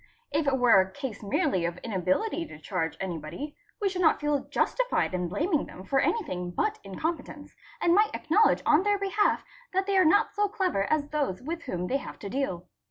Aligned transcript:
If 0.31 0.47
it 0.47 0.57
were 0.57 0.81
a 0.81 0.89
case 0.91 1.21
merely 1.21 1.63
of 1.63 1.77
inability 1.83 2.47
to 2.47 2.57
charge 2.57 2.97
anybody, 2.99 3.55
we 3.79 3.87
should 3.87 4.01
not 4.01 4.19
feel 4.19 4.45
justified 4.45 5.13
in 5.13 5.27
blaming 5.27 5.67
them 5.67 5.83
for 5.83 5.99
anything 5.99 6.49
but 6.49 6.79
incompetence, 6.83 7.55
and 7.79 7.93
might 7.93 8.15
acknowledge 8.15 8.63
on 8.65 8.81
their 8.81 8.97
behalf 8.97 9.45
that 9.73 9.85
they 9.85 9.95
are 9.99 10.03
not 10.03 10.33
so 10.33 10.47
clever 10.47 10.85
as 10.91 11.09
those 11.09 11.43
with 11.43 11.61
whom 11.65 11.85
they 11.85 11.97
have 11.97 12.17
to 12.17 12.29
deal. 12.29 12.65